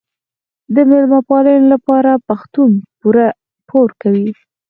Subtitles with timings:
[0.73, 2.71] د میلمه پالنې لپاره پښتون
[3.69, 4.29] پور کوي.